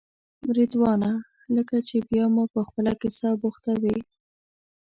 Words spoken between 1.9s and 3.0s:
بیا مو په خپله